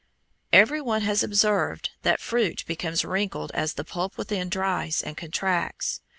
[0.51, 6.01] Every one has observed that fruit becomes wrinkled as the pulp within dries and contracts.